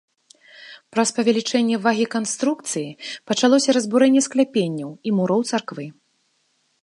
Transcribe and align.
Праз 0.95 1.09
павелічэнне 1.17 1.77
вагі 1.85 2.05
канструкцыі 2.15 2.89
пачалося 3.31 3.69
разбурэнне 3.79 4.21
скляпенняў 4.29 4.89
і 5.09 5.13
муроў 5.19 5.41
царквы. 5.53 5.85